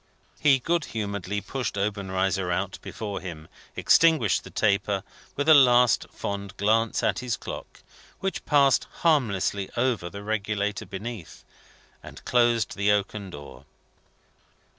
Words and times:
He 0.39 0.57
good 0.57 0.85
humouredly 0.95 1.41
pushed 1.41 1.77
Obenreizer 1.77 2.51
out 2.51 2.79
before 2.81 3.21
him; 3.21 3.47
extinguished 3.75 4.43
the 4.43 4.49
taper, 4.49 5.03
with 5.35 5.47
a 5.47 5.53
last 5.53 6.09
fond 6.09 6.57
glance 6.57 7.03
at 7.03 7.19
his 7.19 7.37
clock 7.37 7.83
which 8.19 8.43
passed 8.43 8.87
harmlessly 9.03 9.69
over 9.77 10.09
the 10.09 10.23
regulator 10.23 10.87
beneath; 10.87 11.45
and 12.01 12.25
closed 12.25 12.75
the 12.75 12.91
oaken 12.91 13.29
door. 13.29 13.65